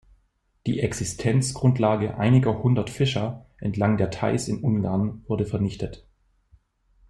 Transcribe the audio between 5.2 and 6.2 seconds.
wurde vernichtet.